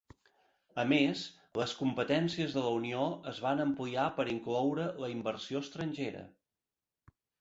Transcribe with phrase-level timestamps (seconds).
[0.83, 1.25] A més,
[1.61, 3.03] les competències de la Unió
[3.33, 6.25] es van ampliar per incloure la inversió estrangera.